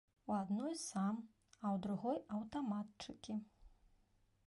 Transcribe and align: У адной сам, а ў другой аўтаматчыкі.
У 0.29 0.35
адной 0.43 0.73
сам, 0.83 1.19
а 1.43 1.45
ў 1.51 1.75
другой 1.85 2.17
аўтаматчыкі. 2.39 3.41